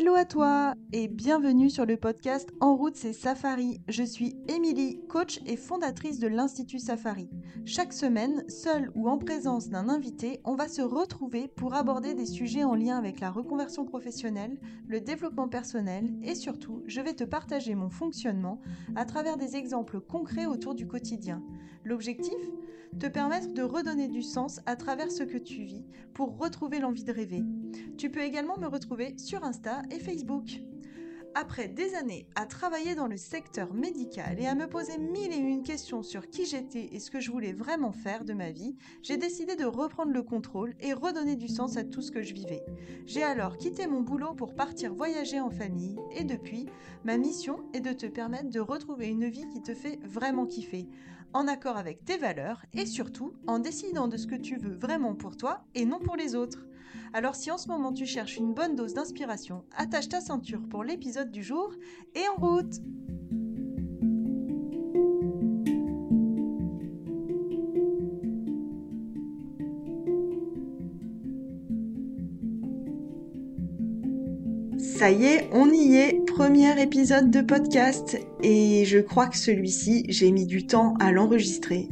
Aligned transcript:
Hello 0.00 0.14
à 0.14 0.24
toi 0.24 0.74
et 0.92 1.08
bienvenue 1.08 1.70
sur 1.70 1.84
le 1.84 1.96
podcast 1.96 2.50
En 2.60 2.76
route 2.76 2.94
c'est 2.94 3.12
Safari. 3.12 3.80
Je 3.88 4.04
suis 4.04 4.36
Émilie, 4.46 5.00
coach 5.08 5.40
et 5.44 5.56
fondatrice 5.56 6.20
de 6.20 6.28
l'Institut 6.28 6.78
Safari. 6.78 7.28
Chaque 7.64 7.92
semaine, 7.92 8.48
seule 8.48 8.92
ou 8.94 9.08
en 9.08 9.18
présence 9.18 9.70
d'un 9.70 9.88
invité, 9.88 10.40
on 10.44 10.54
va 10.54 10.68
se 10.68 10.82
retrouver 10.82 11.48
pour 11.48 11.74
aborder 11.74 12.14
des 12.14 12.26
sujets 12.26 12.62
en 12.62 12.76
lien 12.76 12.96
avec 12.96 13.18
la 13.18 13.32
reconversion 13.32 13.84
professionnelle, 13.84 14.60
le 14.86 15.00
développement 15.00 15.48
personnel 15.48 16.14
et 16.22 16.36
surtout, 16.36 16.84
je 16.86 17.00
vais 17.00 17.14
te 17.14 17.24
partager 17.24 17.74
mon 17.74 17.90
fonctionnement 17.90 18.60
à 18.94 19.04
travers 19.04 19.36
des 19.36 19.56
exemples 19.56 19.98
concrets 19.98 20.46
autour 20.46 20.76
du 20.76 20.86
quotidien. 20.86 21.42
L'objectif? 21.82 22.38
Te 22.98 23.06
permettre 23.06 23.52
de 23.52 23.62
redonner 23.62 24.08
du 24.08 24.22
sens 24.22 24.60
à 24.66 24.74
travers 24.74 25.12
ce 25.12 25.22
que 25.22 25.38
tu 25.38 25.62
vis 25.62 25.84
pour 26.14 26.38
retrouver 26.38 26.78
l'envie 26.80 27.04
de 27.04 27.12
rêver. 27.12 27.44
Tu 27.96 28.10
peux 28.10 28.22
également 28.22 28.58
me 28.58 28.66
retrouver 28.66 29.14
sur 29.18 29.44
Insta 29.44 29.82
et 29.90 29.98
Facebook. 29.98 30.60
Après 31.34 31.68
des 31.68 31.94
années 31.94 32.26
à 32.34 32.46
travailler 32.46 32.94
dans 32.94 33.06
le 33.06 33.16
secteur 33.16 33.72
médical 33.72 34.40
et 34.40 34.46
à 34.46 34.54
me 34.54 34.66
poser 34.66 34.98
mille 34.98 35.32
et 35.32 35.36
une 35.36 35.62
questions 35.62 36.02
sur 36.02 36.28
qui 36.28 36.46
j'étais 36.46 36.88
et 36.92 36.98
ce 36.98 37.10
que 37.10 37.20
je 37.20 37.30
voulais 37.30 37.52
vraiment 37.52 37.92
faire 37.92 38.24
de 38.24 38.32
ma 38.32 38.50
vie, 38.50 38.74
j'ai 39.02 39.18
décidé 39.18 39.54
de 39.54 39.64
reprendre 39.64 40.12
le 40.12 40.22
contrôle 40.22 40.74
et 40.80 40.92
redonner 40.92 41.36
du 41.36 41.48
sens 41.48 41.76
à 41.76 41.84
tout 41.84 42.02
ce 42.02 42.10
que 42.10 42.22
je 42.22 42.34
vivais. 42.34 42.64
J'ai 43.06 43.22
alors 43.22 43.56
quitté 43.56 43.86
mon 43.86 44.00
boulot 44.00 44.34
pour 44.34 44.54
partir 44.54 44.94
voyager 44.94 45.38
en 45.38 45.50
famille 45.50 45.98
et 46.12 46.24
depuis, 46.24 46.66
ma 47.04 47.18
mission 47.18 47.60
est 47.72 47.80
de 47.80 47.92
te 47.92 48.06
permettre 48.06 48.50
de 48.50 48.60
retrouver 48.60 49.08
une 49.08 49.28
vie 49.28 49.48
qui 49.48 49.62
te 49.62 49.74
fait 49.74 50.00
vraiment 50.04 50.46
kiffer, 50.46 50.88
en 51.34 51.46
accord 51.46 51.76
avec 51.76 52.04
tes 52.04 52.16
valeurs 52.16 52.64
et 52.72 52.86
surtout 52.86 53.34
en 53.46 53.58
décidant 53.58 54.08
de 54.08 54.16
ce 54.16 54.26
que 54.26 54.34
tu 54.34 54.56
veux 54.56 54.74
vraiment 54.74 55.14
pour 55.14 55.36
toi 55.36 55.64
et 55.74 55.84
non 55.84 56.00
pour 56.00 56.16
les 56.16 56.34
autres. 56.34 56.67
Alors 57.12 57.34
si 57.34 57.50
en 57.50 57.58
ce 57.58 57.68
moment 57.68 57.92
tu 57.92 58.06
cherches 58.06 58.36
une 58.36 58.54
bonne 58.54 58.76
dose 58.76 58.94
d'inspiration, 58.94 59.64
attache 59.76 60.08
ta 60.08 60.20
ceinture 60.20 60.62
pour 60.68 60.84
l'épisode 60.84 61.30
du 61.30 61.42
jour 61.42 61.72
et 62.14 62.28
en 62.36 62.40
route 62.40 62.74
Ça 74.98 75.12
y 75.12 75.26
est, 75.26 75.48
on 75.52 75.70
y 75.70 75.94
est, 75.94 76.24
premier 76.26 76.82
épisode 76.82 77.30
de 77.30 77.40
podcast 77.40 78.18
et 78.42 78.84
je 78.84 78.98
crois 78.98 79.28
que 79.28 79.36
celui-ci, 79.36 80.04
j'ai 80.08 80.32
mis 80.32 80.44
du 80.44 80.66
temps 80.66 80.94
à 80.98 81.12
l'enregistrer 81.12 81.88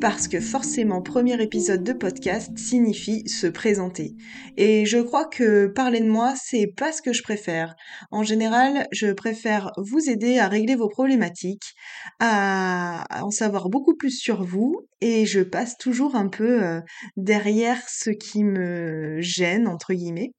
parce 0.00 0.26
que 0.26 0.40
forcément 0.40 1.02
premier 1.02 1.38
épisode 1.42 1.84
de 1.84 1.92
podcast 1.92 2.56
signifie 2.56 3.28
se 3.28 3.46
présenter. 3.46 4.16
Et 4.56 4.86
je 4.86 4.96
crois 4.96 5.26
que 5.26 5.66
parler 5.66 6.00
de 6.00 6.08
moi, 6.08 6.32
c'est 6.42 6.72
pas 6.74 6.92
ce 6.92 7.02
que 7.02 7.12
je 7.12 7.22
préfère. 7.22 7.74
En 8.10 8.22
général, 8.22 8.86
je 8.90 9.12
préfère 9.12 9.70
vous 9.76 10.08
aider 10.08 10.38
à 10.38 10.48
régler 10.48 10.76
vos 10.76 10.88
problématiques, 10.88 11.74
à 12.20 13.04
en 13.22 13.30
savoir 13.30 13.68
beaucoup 13.68 13.96
plus 13.96 14.18
sur 14.18 14.44
vous 14.44 14.80
et 15.02 15.26
je 15.26 15.40
passe 15.40 15.76
toujours 15.76 16.16
un 16.16 16.28
peu 16.28 16.64
euh, 16.64 16.80
derrière 17.18 17.86
ce 17.86 18.08
qui 18.08 18.44
me 18.44 19.20
gêne 19.20 19.68
entre 19.68 19.92
guillemets. 19.92 20.32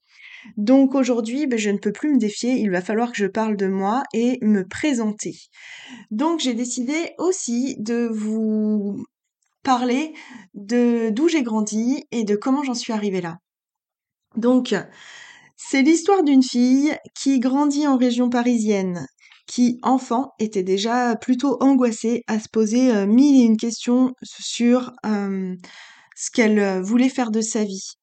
Donc 0.58 0.96
aujourd'hui, 0.96 1.48
ben, 1.48 1.60
je 1.60 1.70
ne 1.70 1.78
peux 1.78 1.92
plus 1.92 2.14
me 2.14 2.20
défier, 2.20 2.54
il 2.54 2.72
va 2.72 2.82
falloir 2.82 3.12
que 3.12 3.18
je 3.18 3.28
parle 3.28 3.58
de 3.58 3.68
moi 3.68 4.04
et 4.14 4.40
me 4.42 4.68
présenter. 4.68 5.36
Donc 6.12 6.40
j'ai 6.40 6.54
décidé 6.54 7.14
aussi 7.18 7.76
de 7.80 8.10
vous 8.12 9.04
parler 9.64 10.14
de 10.54 11.10
d'où 11.10 11.28
j'ai 11.28 11.44
grandi 11.44 12.06
et 12.12 12.24
de 12.24 12.36
comment 12.36 12.64
j'en 12.64 12.73
suis 12.73 12.94
arrivée 12.94 13.22
là. 13.22 13.38
Donc 14.36 14.73
c'est 15.58 15.82
l'histoire 15.82 16.23
d'une 16.23 16.44
fille 16.44 16.95
qui 17.16 17.40
grandit 17.40 17.88
en 17.88 17.98
région 17.98 18.30
parisienne, 18.30 19.08
qui, 19.48 19.80
enfant, 19.82 20.34
était 20.40 20.64
déjà 20.64 21.16
plutôt 21.16 21.58
angoissée 21.61 22.23
à 22.28 22.40
se 22.40 22.48
poser 22.48 22.92
euh, 22.95 23.08
mille 23.08 23.42
et 23.42 23.45
une 23.45 23.58
questions 23.58 24.14
sur 24.22 24.92
euh, 25.06 25.56
ce 26.16 26.32
qu'elle 26.32 26.60
euh, 26.60 26.82
voulait 26.82 27.10
faire 27.10 27.32
de 27.32 27.42
sa 27.42 27.64
vie. 27.64 27.94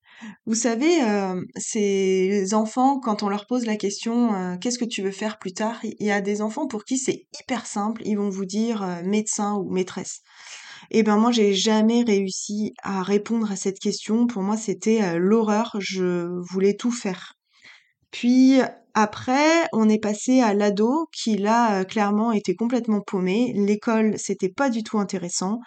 Vous 0.47 0.55
savez, 0.55 1.03
euh, 1.03 1.41
ces 1.57 2.53
enfants, 2.53 3.01
quand 3.01 3.23
on 3.23 3.29
leur 3.29 3.47
pose 3.47 3.65
la 3.65 3.77
question 3.77 4.35
euh, 4.35 4.57
qu'est-ce 4.59 4.79
que 4.79 4.85
tu 4.85 5.03
veux 5.03 5.11
faire 5.11 5.39
plus 5.39 5.53
tard, 5.53 5.79
il 5.83 6.07
y 6.07 6.11
a 6.11 6.21
des 6.21 6.43
enfants 6.43 6.67
pour 6.67 6.85
qui 6.85 6.99
c'est 6.99 7.27
hyper 7.41 7.67
simple, 7.67 8.03
ils 8.05 8.17
vont 8.17 8.29
vous 8.29 8.45
dire 8.45 8.83
euh, 8.83 9.03
médecin 9.05 9.55
ou 9.55 9.71
maîtresse. 9.71 10.21
Et 10.91 10.99
eh 10.99 11.03
ben 11.03 11.17
moi 11.17 11.33
j'ai 11.33 11.55
jamais 11.55 12.03
réussi 12.03 12.75
à 12.83 13.03
répondre 13.03 13.51
à 13.51 13.57
cette 13.57 13.79
question. 13.79 14.27
Pour 14.27 14.43
moi 14.43 14.59
c'était 14.59 15.19
l'horreur, 15.19 15.75
je 15.79 16.29
voulais 16.51 16.75
tout 16.75 16.91
faire. 16.91 17.39
Puis 18.11 18.61
après, 18.93 19.67
on 19.73 19.89
est 19.89 19.99
passé 19.99 20.41
à 20.43 20.53
l'ado 20.53 21.09
qui 21.11 21.39
là 21.39 21.87
clairement 21.87 22.33
était 22.33 22.55
complètement 22.55 23.01
paumé. 23.01 23.55
L'école 23.57 24.19
c'était 24.19 24.51
pas 24.51 24.69
du 24.69 24.83
tout 24.83 24.99
intéressant. 24.99 25.61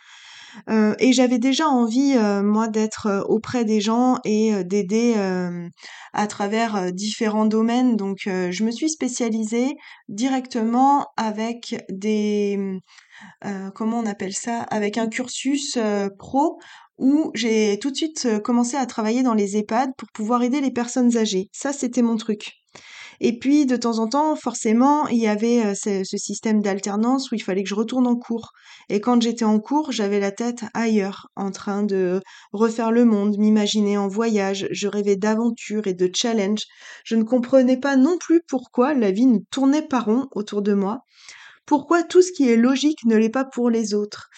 Euh, 0.70 0.96
et 1.00 1.14
j'avais 1.14 1.40
déjà 1.40 1.68
envie, 1.68 2.14
euh, 2.16 2.42
moi, 2.44 2.68
d'être 2.68 3.08
euh, 3.08 3.22
auprès 3.24 3.66
des 3.66 3.82
gens 3.82 4.20
et 4.26 4.64
d'aider 4.64 5.16
à 6.14 6.28
travers 6.28 6.92
différents 6.92 7.46
domaines. 7.46 7.96
Donc, 7.96 8.22
je 8.26 8.64
me 8.64 8.72
suis 8.72 8.90
spécialisée 8.90 9.76
directement 10.10 11.08
avec 11.18 11.86
des, 11.90 12.80
comment 13.76 14.00
on 14.00 14.06
appelle 14.06 14.34
ça, 14.34 14.62
avec 14.64 14.98
un 14.98 15.08
cursus 15.08 15.78
pro 16.18 16.60
où 16.98 17.32
j'ai 17.36 17.78
tout 17.80 17.92
de 17.92 17.96
suite 17.96 18.28
commencé 18.44 18.76
à 18.76 18.86
travailler 18.86 19.24
dans 19.24 19.34
les 19.34 19.58
EHPAD 19.58 19.92
pour 19.98 20.10
pouvoir 20.14 20.44
aider 20.44 20.62
les 20.62 20.72
personnes 20.72 21.18
âgées. 21.18 21.50
Ça, 21.52 21.74
c'était 21.74 22.02
mon 22.02 22.18
truc. 22.18 22.54
Et 23.20 23.40
puis, 23.40 23.66
de 23.66 23.76
temps 23.76 24.00
en 24.00 24.08
temps, 24.08 24.36
forcément, 24.36 25.08
il 25.08 25.18
y 25.18 25.28
avait 25.28 25.66
euh, 25.66 25.74
ce, 25.74 26.18
système 26.18 26.62
d'alternance 26.62 27.32
où 27.32 27.36
il 27.36 27.42
fallait 27.42 27.64
que 27.64 27.70
je 27.70 27.76
retourne 27.76 28.06
en 28.06 28.16
cours. 28.16 28.52
Et 28.90 29.02
quand 29.02 29.22
j'étais 29.22 29.46
en 29.46 29.60
cours, 29.60 29.92
j'avais 29.92 30.20
la 30.20 30.32
tête 30.32 30.64
ailleurs, 30.74 31.30
en 31.36 31.52
train 31.52 31.84
de 31.84 32.22
refaire 32.54 32.92
le 32.92 33.06
monde, 33.06 33.38
m'imaginer 33.38 33.98
en 33.98 34.08
voyage. 34.08 34.68
Je 34.72 34.88
rêvais 34.88 35.16
d'aventure 35.16 35.88
et 35.88 35.94
de 35.94 36.10
challenge. 36.14 36.66
Je 37.04 37.16
ne 37.16 37.24
comprenais 37.24 37.78
pas 37.78 37.96
non 37.96 38.18
plus 38.20 38.42
pourquoi 38.48 38.94
la 38.94 39.12
vie 39.12 39.26
ne 39.26 39.40
tournait 39.50 39.88
pas 39.88 40.02
rond 40.02 40.28
autour 40.32 40.62
de 40.62 40.74
moi. 40.74 41.00
Pourquoi 41.66 42.04
tout 42.04 42.22
ce 42.22 42.32
qui 42.32 42.50
est 42.50 42.56
logique 42.56 43.04
ne 43.06 43.18
l'est 43.18 43.30
pas 43.30 43.46
pour 43.46 43.70
les 43.70 43.94
autres? 43.94 44.30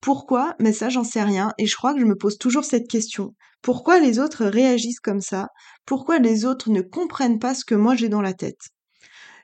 Pourquoi? 0.00 0.56
Mais 0.58 0.72
ça, 0.72 0.88
j'en 0.88 1.04
sais 1.04 1.22
rien. 1.22 1.52
Et 1.58 1.66
je 1.66 1.76
crois 1.76 1.94
que 1.94 2.00
je 2.00 2.06
me 2.06 2.16
pose 2.16 2.38
toujours 2.38 2.64
cette 2.64 2.88
question. 2.88 3.34
Pourquoi 3.62 4.00
les 4.00 4.18
autres 4.18 4.44
réagissent 4.44 5.00
comme 5.00 5.20
ça? 5.20 5.48
Pourquoi 5.86 6.18
les 6.18 6.44
autres 6.44 6.70
ne 6.70 6.82
comprennent 6.82 7.38
pas 7.38 7.54
ce 7.54 7.64
que 7.64 7.74
moi 7.74 7.94
j'ai 7.94 8.08
dans 8.08 8.20
la 8.20 8.34
tête? 8.34 8.60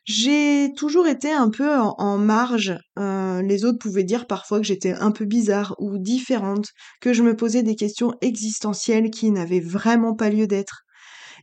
J'ai 0.04 0.72
toujours 0.74 1.06
été 1.06 1.30
un 1.32 1.50
peu 1.50 1.70
en, 1.76 2.16
marge. 2.16 2.74
Euh, 2.98 3.42
les 3.42 3.66
autres 3.66 3.78
pouvaient 3.78 4.04
dire 4.04 4.26
parfois 4.26 4.58
que 4.58 4.64
j'étais 4.64 4.92
un 4.92 5.10
peu 5.10 5.26
bizarre 5.26 5.74
ou 5.78 5.98
différente, 5.98 6.68
que 7.02 7.12
je 7.12 7.22
me 7.22 7.36
posais 7.36 7.62
des 7.62 7.76
questions 7.76 8.14
existentielles 8.22 9.10
qui 9.10 9.30
n'avaient 9.30 9.60
vraiment 9.60 10.14
pas 10.14 10.30
lieu 10.30 10.46
d'être. 10.46 10.84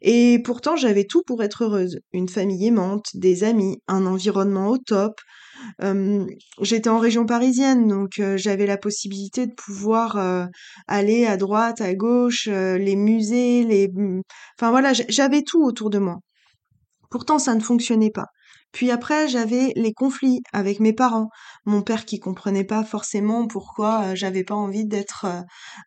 Et 0.02 0.42
pourtant, 0.44 0.76
j'avais 0.76 1.06
tout 1.06 1.22
pour 1.28 1.44
être 1.44 1.64
heureuse. 1.64 2.00
Une 2.12 2.28
famille 2.28 2.66
aimante, 2.66 3.06
des 3.14 3.44
amis, 3.44 3.78
un 3.88 4.06
environnement 4.08 4.70
au 4.70 4.78
top, 4.80 5.22
j'étais 6.62 6.90
en 6.90 7.00
région 7.00 7.26
parisienne, 7.26 7.88
donc 7.88 8.22
j'avais 8.36 8.66
la 8.66 8.78
possibilité 8.78 9.48
de 9.48 9.54
pouvoir 9.54 10.50
aller 10.88 11.26
à 11.26 11.38
droite, 11.38 11.82
à 11.82 11.94
gauche, 11.94 12.48
les 12.48 12.96
musées, 12.96 13.64
les... 13.64 13.88
Mmh, 13.88 14.22
enfin 14.60 14.72
voilà, 14.72 14.94
j'avais 14.94 15.42
tout 15.44 15.64
autour 15.64 15.90
de 15.90 16.00
moi. 16.00 16.18
Pourtant, 17.12 17.40
ça 17.40 17.56
ne 17.56 17.62
fonctionnait 17.62 18.12
pas. 18.12 18.28
Puis 18.72 18.92
après, 18.92 19.30
j'avais 19.30 19.72
les 19.78 19.94
conflits 19.94 20.42
avec 20.52 20.82
mes 20.82 20.92
parents. 20.92 21.30
Mon 21.66 21.82
père 21.82 22.04
qui 22.04 22.20
comprenait 22.20 22.66
pas 22.66 22.84
forcément 22.84 23.48
pourquoi 23.48 24.16
j'avais 24.16 24.44
pas 24.44 24.56
envie 24.56 24.86
d'être 24.86 25.28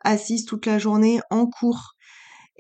assise 0.03 0.47
toute 0.47 0.65
la 0.65 0.79
journée 0.79 1.21
en 1.29 1.47
cours. 1.47 1.93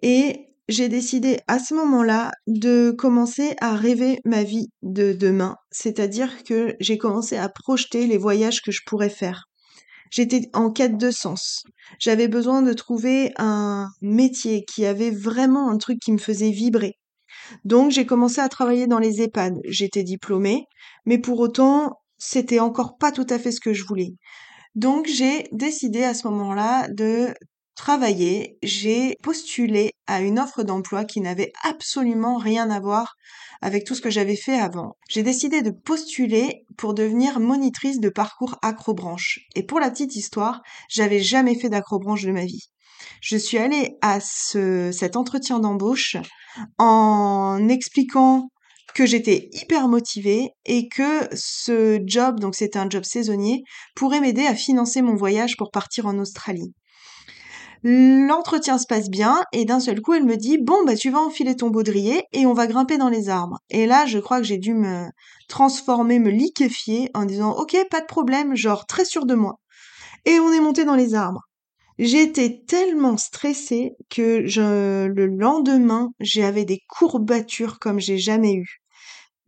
Et 0.02 0.47
j'ai 0.68 0.88
décidé 0.88 1.40
à 1.46 1.58
ce 1.58 1.74
moment-là 1.74 2.30
de 2.46 2.90
commencer 2.90 3.56
à 3.60 3.74
rêver 3.74 4.20
ma 4.24 4.42
vie 4.42 4.68
de 4.82 5.14
demain, 5.14 5.56
c'est-à-dire 5.70 6.44
que 6.44 6.76
j'ai 6.78 6.98
commencé 6.98 7.36
à 7.36 7.48
projeter 7.48 8.06
les 8.06 8.18
voyages 8.18 8.60
que 8.60 8.70
je 8.70 8.82
pourrais 8.86 9.08
faire. 9.08 9.44
J'étais 10.10 10.48
en 10.54 10.70
quête 10.70 10.98
de 10.98 11.10
sens. 11.10 11.64
J'avais 11.98 12.28
besoin 12.28 12.62
de 12.62 12.72
trouver 12.72 13.32
un 13.36 13.88
métier 14.00 14.64
qui 14.64 14.84
avait 14.84 15.10
vraiment 15.10 15.70
un 15.70 15.78
truc 15.78 15.98
qui 16.00 16.12
me 16.12 16.18
faisait 16.18 16.50
vibrer. 16.50 16.94
Donc 17.64 17.90
j'ai 17.90 18.06
commencé 18.06 18.40
à 18.40 18.48
travailler 18.48 18.86
dans 18.86 18.98
les 18.98 19.22
EHPAD. 19.22 19.54
J'étais 19.64 20.02
diplômée, 20.02 20.64
mais 21.06 21.18
pour 21.18 21.40
autant, 21.40 21.94
c'était 22.18 22.60
encore 22.60 22.98
pas 22.98 23.12
tout 23.12 23.26
à 23.30 23.38
fait 23.38 23.52
ce 23.52 23.60
que 23.60 23.72
je 23.72 23.84
voulais. 23.84 24.14
Donc 24.74 25.06
j'ai 25.06 25.48
décidé 25.52 26.04
à 26.04 26.14
ce 26.14 26.28
moment-là 26.28 26.88
de 26.88 27.32
travailler, 27.78 28.58
j'ai 28.62 29.16
postulé 29.22 29.92
à 30.08 30.20
une 30.20 30.40
offre 30.40 30.64
d'emploi 30.64 31.04
qui 31.04 31.20
n'avait 31.20 31.52
absolument 31.62 32.36
rien 32.36 32.70
à 32.70 32.80
voir 32.80 33.14
avec 33.62 33.84
tout 33.84 33.94
ce 33.94 34.00
que 34.02 34.10
j'avais 34.10 34.36
fait 34.36 34.58
avant. 34.58 34.96
J'ai 35.08 35.22
décidé 35.22 35.62
de 35.62 35.70
postuler 35.70 36.64
pour 36.76 36.92
devenir 36.92 37.38
monitrice 37.38 38.00
de 38.00 38.08
parcours 38.08 38.56
acrobranche. 38.62 39.38
Et 39.54 39.62
pour 39.62 39.78
la 39.78 39.90
petite 39.90 40.16
histoire, 40.16 40.60
j'avais 40.90 41.20
jamais 41.20 41.54
fait 41.54 41.69
d'acrobranche 41.69 42.25
de 42.25 42.32
ma 42.32 42.44
vie. 42.44 42.69
Je 43.22 43.36
suis 43.36 43.58
allée 43.58 43.96
à 44.02 44.19
ce, 44.20 44.90
cet 44.92 45.14
entretien 45.14 45.60
d'embauche 45.60 46.16
en 46.78 47.69
expliquant 47.69 48.48
que 48.92 49.06
j'étais 49.06 49.48
hyper 49.52 49.86
motivée 49.86 50.50
et 50.64 50.88
que 50.88 51.28
ce 51.32 52.00
job, 52.04 52.40
donc 52.40 52.56
c'était 52.56 52.80
un 52.80 52.90
job 52.90 53.04
saisonnier, 53.04 53.62
pourrait 53.94 54.20
m'aider 54.20 54.46
à 54.46 54.56
financer 54.56 55.00
mon 55.00 55.14
voyage 55.14 55.56
pour 55.56 55.70
partir 55.70 56.06
en 56.06 56.19
Australie. 56.19 56.75
L'entretien 57.84 58.78
se 58.78 58.86
passe 58.86 59.08
bien 59.08 59.42
et 59.52 59.64
d'un 59.64 59.80
seul 59.80 60.00
coup 60.00 60.14
elle 60.14 60.25
me 60.25 60.36
dit 60.36 60.58
bon 60.58 60.84
bah 60.84 60.96
tu 60.96 61.10
vas 61.10 61.20
enfiler 61.20 61.54
ton 61.56 61.70
baudrier 61.70 62.25
et 62.32 62.46
on 62.46 62.52
va 62.52 62.66
grimper 62.66 62.98
dans 62.98 63.08
les 63.08 63.28
arbres. 63.28 63.58
Et 63.70 63.86
là 63.86 64.06
je 64.06 64.19
crois 64.19 64.38
que 64.38 64.46
j'ai 64.46 64.58
dû 64.58 64.75
me 64.75 65.06
transformer, 65.48 66.19
me 66.19 66.30
liquéfier 66.30 67.10
en 67.14 67.25
disant 67.25 67.52
ok 67.52 67.76
pas 67.90 68.00
de 68.00 68.06
problème, 68.06 68.56
genre 68.56 68.86
très 68.86 69.04
sûr 69.04 69.26
de 69.26 69.34
moi. 69.34 69.60
Et 70.25 70.40
on 70.40 70.52
est 70.52 70.60
monté 70.60 70.84
dans 70.84 70.96
les 70.96 71.14
arbres. 71.14 71.42
J'étais 71.98 72.62
tellement 72.66 73.16
stressée 73.16 73.96
que 74.08 74.44
le 75.08 75.26
lendemain, 75.26 76.10
j'avais 76.20 76.64
des 76.64 76.80
courbatures 76.88 77.80
comme 77.80 77.98
j'ai 77.98 78.19
jamais 78.19 78.54
eu. 78.54 78.80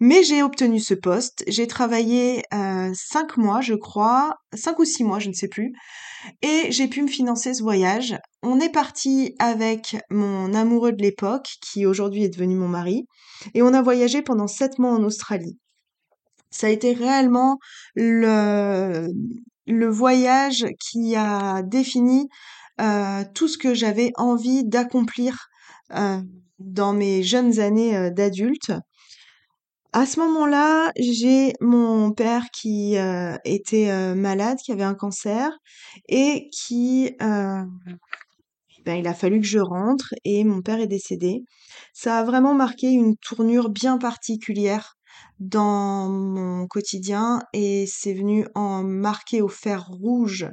Mais 0.00 0.22
j'ai 0.22 0.42
obtenu 0.42 0.80
ce 0.80 0.94
poste. 0.94 1.44
J'ai 1.46 1.66
travaillé 1.66 2.42
euh, 2.54 2.90
cinq 2.94 3.36
mois, 3.36 3.60
je 3.60 3.74
crois, 3.74 4.36
cinq 4.54 4.78
ou 4.78 4.84
six 4.86 5.04
mois, 5.04 5.18
je 5.18 5.28
ne 5.28 5.34
sais 5.34 5.48
plus, 5.48 5.74
et 6.42 6.72
j'ai 6.72 6.88
pu 6.88 7.02
me 7.02 7.08
financer 7.08 7.52
ce 7.52 7.62
voyage. 7.62 8.16
On 8.42 8.60
est 8.60 8.72
parti 8.72 9.34
avec 9.38 9.98
mon 10.10 10.54
amoureux 10.54 10.92
de 10.92 11.02
l'époque, 11.02 11.48
qui 11.60 11.84
aujourd'hui 11.84 12.24
est 12.24 12.30
devenu 12.30 12.54
mon 12.56 12.68
mari, 12.68 13.06
et 13.54 13.62
on 13.62 13.74
a 13.74 13.82
voyagé 13.82 14.22
pendant 14.22 14.46
sept 14.46 14.78
mois 14.78 14.92
en 14.92 15.04
Australie. 15.04 15.58
Ça 16.50 16.66
a 16.66 16.70
été 16.70 16.92
réellement 16.92 17.58
le, 17.94 19.08
voyage 19.66 20.66
qui 20.80 21.14
a 21.14 21.62
défini 21.62 22.28
euh, 22.80 23.22
tout 23.34 23.48
ce 23.48 23.58
que 23.58 23.74
j'avais 23.74 24.12
envie 24.16 24.64
d'accomplir 24.64 25.48
euh, 25.92 26.20
dans 26.58 26.92
mes 26.92 27.22
jeunes 27.22 27.60
années 27.60 27.96
euh, 27.96 28.10
d'adulte. 28.10 28.72
À 29.92 30.06
ce 30.06 30.20
moment-là, 30.20 30.92
j'ai 30.96 31.52
mon 31.60 32.12
père 32.12 32.50
qui 32.52 32.96
était 33.44 34.14
malade, 34.14 34.58
qui 34.64 34.72
avait 34.72 34.84
un 34.84 34.94
cancer 34.94 35.50
et 36.08 36.48
qui 36.52 37.14
ben, 38.84 38.94
il 38.94 39.06
a 39.06 39.14
fallu 39.14 39.40
que 39.40 39.46
je 39.46 39.58
rentre 39.58 40.14
et 40.24 40.44
mon 40.44 40.62
père 40.62 40.80
est 40.80 40.86
décédé. 40.86 41.44
Ça 41.92 42.18
a 42.18 42.24
vraiment 42.24 42.54
marqué 42.54 42.90
une 42.90 43.16
tournure 43.16 43.68
bien 43.68 43.98
particulière 43.98 44.96
dans 45.38 46.08
mon 46.08 46.66
quotidien 46.66 47.40
et 47.52 47.86
c'est 47.86 48.14
venu 48.14 48.46
en 48.54 48.82
marquer 48.82 49.42
au 49.42 49.48
fer 49.48 49.86
rouge 49.86 50.48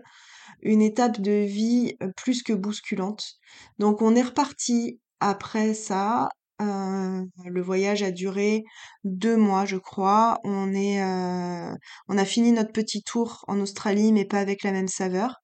une 0.62 0.82
étape 0.82 1.22
de 1.22 1.46
vie 1.46 1.96
euh, 2.02 2.10
plus 2.18 2.44
que 2.44 2.54
bousculante. 2.54 3.34
Donc 3.80 4.02
on 4.02 4.16
est 4.16 4.24
reparti 4.24 5.00
après 5.20 5.74
ça. 5.74 6.30
Le 6.60 7.62
voyage 7.62 8.04
a 8.04 8.12
duré 8.12 8.64
deux 9.04 9.38
mois, 9.38 9.66
je 9.66 9.78
crois. 9.78 10.40
On 10.44 10.74
est, 10.74 11.02
euh, 11.02 11.74
on 12.08 12.18
a 12.18 12.26
fini 12.26 12.52
notre 12.52 12.72
petit 12.72 13.04
tour 13.04 13.44
en 13.48 13.60
Australie, 13.60 14.12
mais 14.12 14.26
pas 14.26 14.40
avec 14.40 14.64
la 14.64 14.72
même 14.72 14.88
saveur. 14.88 15.36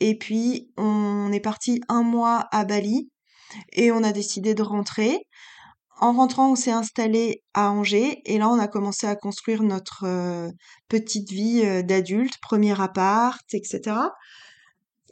Et 0.00 0.16
puis 0.16 0.70
on 0.76 1.30
est 1.32 1.40
parti 1.40 1.80
un 1.88 2.02
mois 2.02 2.48
à 2.52 2.64
Bali 2.64 3.10
et 3.72 3.92
on 3.92 4.02
a 4.04 4.12
décidé 4.12 4.54
de 4.54 4.62
rentrer. 4.62 5.26
En 6.00 6.12
rentrant, 6.12 6.52
on 6.52 6.56
s'est 6.56 6.72
installé 6.72 7.42
à 7.54 7.70
Angers 7.70 8.22
et 8.24 8.38
là, 8.38 8.48
on 8.48 8.58
a 8.58 8.66
commencé 8.68 9.06
à 9.06 9.14
construire 9.14 9.62
notre 9.62 10.04
euh, 10.04 10.50
petite 10.88 11.30
vie 11.30 11.62
euh, 11.64 11.82
d'adulte, 11.82 12.38
premier 12.40 12.80
appart, 12.80 13.44
etc. 13.52 13.96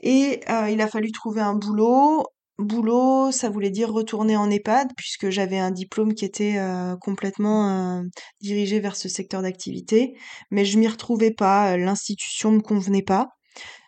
Et 0.03 0.41
il 0.71 0.81
a 0.81 0.89
fallu 0.89 1.13
trouver 1.13 1.43
un 1.43 1.55
boulot. 1.55 2.25
Boulot, 2.61 3.33
ça 3.33 3.49
voulait 3.49 3.71
dire 3.71 3.93
retourner 3.93 4.37
en 4.37 4.51
EHPAD 4.51 4.89
puisque 4.97 5.31
j'avais 5.31 5.59
un 5.59 5.71
diplôme 5.71 6.15
qui 6.15 6.25
était 6.25 6.59
complètement 7.01 8.03
dirigé 8.41 8.81
vers 8.81 8.97
ce 8.97 9.09
secteur 9.09 9.43
d'activité, 9.43 10.15
mais 10.51 10.65
je 10.65 10.79
m'y 10.79 10.89
retrouvais 10.89 11.33
pas, 11.33 11.77
l'institution 11.77 12.53
me 12.53 12.61
convenait 12.61 13.03
pas. 13.03 13.29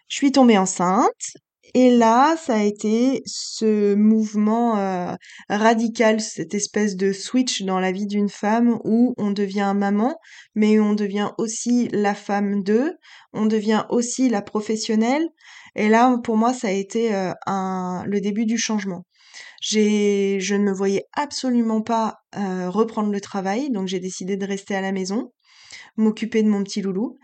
Je 0.08 0.16
suis 0.16 0.32
tombée 0.32 0.58
enceinte 0.58 1.36
et 1.74 1.90
là, 1.90 2.36
ça 2.36 2.56
a 2.56 2.62
été 2.62 3.22
ce 3.24 3.94
mouvement 3.94 4.76
euh, 4.76 5.14
radical, 5.48 6.20
cette 6.20 6.54
espèce 6.54 6.96
de 6.96 7.12
switch 7.12 7.62
dans 7.62 7.80
la 7.80 7.92
vie 7.92 8.06
d'une 8.06 8.28
femme 8.28 8.78
où 8.84 9.14
on 9.16 9.30
devient 9.30 9.72
maman, 9.74 10.19
mais 10.54 10.78
on 10.80 10.92
devient 10.92 11.30
aussi 11.38 11.88
la 11.92 12.14
femme 12.14 12.62
d'eux, 12.62 12.92
on 13.32 13.46
devient 13.46 13.86
aussi 13.88 14.28
la 14.28 14.42
professionnelle. 14.42 15.26
Et 15.74 15.88
là, 15.88 16.19
pour 16.22 16.36
moi, 16.36 16.52
ça 16.52 16.69
a 16.69 16.72
été 16.72 17.14
euh, 17.14 17.32
le 17.46 18.20
début 18.20 18.46
du 18.46 18.58
changement. 18.58 19.04
Je 19.62 20.54
ne 20.54 20.64
me 20.64 20.72
voyais 20.72 21.04
absolument 21.14 21.82
pas 21.82 22.19
euh, 22.36 22.69
reprendre 22.69 23.10
le 23.12 23.20
travail, 23.20 23.70
donc 23.70 23.88
j'ai 23.88 24.00
décidé 24.00 24.36
de 24.36 24.46
rester 24.46 24.74
à 24.74 24.80
la 24.80 24.92
maison, 24.92 25.32
m'occuper 25.96 26.42
de 26.42 26.48
mon 26.48 26.62
petit 26.64 26.82
loulou. 26.82 27.19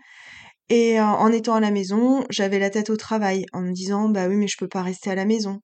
Et 0.69 1.01
en 1.01 1.31
étant 1.31 1.55
à 1.55 1.59
la 1.59 1.71
maison, 1.71 2.23
j'avais 2.29 2.59
la 2.59 2.69
tête 2.69 2.91
au 2.91 2.97
travail, 2.97 3.45
en 3.53 3.61
me 3.61 3.71
disant 3.73 4.07
bah 4.07 4.27
oui, 4.27 4.35
mais 4.35 4.47
je 4.47 4.57
peux 4.57 4.67
pas 4.67 4.83
rester 4.83 5.09
à 5.09 5.15
la 5.15 5.25
maison. 5.25 5.61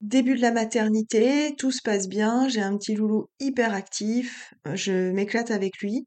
Début 0.00 0.34
de 0.34 0.40
la 0.40 0.50
maternité, 0.50 1.54
tout 1.56 1.70
se 1.70 1.80
passe 1.82 2.08
bien, 2.08 2.48
j'ai 2.48 2.60
un 2.60 2.76
petit 2.76 2.94
loulou 2.94 3.26
hyper 3.38 3.72
actif, 3.72 4.52
je 4.74 5.12
m'éclate 5.12 5.52
avec 5.52 5.78
lui. 5.78 6.06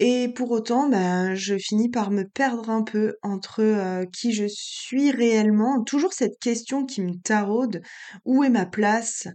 Et 0.00 0.28
pour 0.34 0.50
autant, 0.50 0.88
bah, 0.88 1.34
je 1.34 1.56
finis 1.58 1.88
par 1.90 2.10
me 2.10 2.24
perdre 2.28 2.70
un 2.70 2.82
peu 2.82 3.16
entre 3.22 4.04
qui 4.12 4.32
je 4.32 4.44
suis 4.48 5.10
réellement, 5.10 5.82
toujours 5.84 6.12
cette 6.12 6.38
question 6.40 6.84
qui 6.86 7.00
me 7.02 7.14
taraude, 7.14 7.82
où 8.24 8.42
est 8.44 8.50
ma 8.50 8.66
place? 8.66 9.28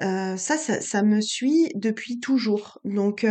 Ça, 0.00 0.56
ça, 0.56 0.80
ça 0.80 1.02
me 1.02 1.20
suit 1.20 1.68
depuis 1.74 2.20
toujours. 2.20 2.78
Donc, 2.84 3.26